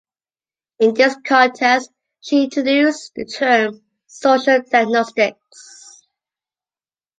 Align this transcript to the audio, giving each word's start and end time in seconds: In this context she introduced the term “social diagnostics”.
In 0.79 0.95
this 0.95 1.15
context 1.23 1.91
she 2.21 2.45
introduced 2.45 3.11
the 3.15 3.23
term 3.25 3.83
“social 4.07 4.63
diagnostics”. 4.71 6.01